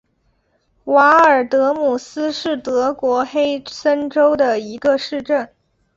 [0.85, 5.47] 瓦尔德姆斯是德国黑森州的一个市镇。